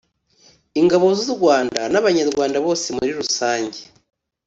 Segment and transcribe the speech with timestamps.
[0.79, 3.79] ingabo z’u Rwanda n’Abanyarwanda bose muri rusange